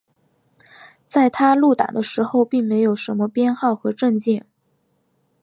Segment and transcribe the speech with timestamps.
[1.05, 4.47] 在他入党的时候并没有什么编号和证件。